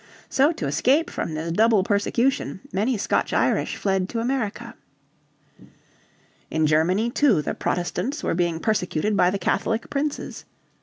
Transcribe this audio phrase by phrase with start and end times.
[0.29, 4.73] So to escape from this double persecution many Scotch Irish fled to America.
[6.49, 10.45] In Germany too the Protestants were being persecuted by the Catholic Princes.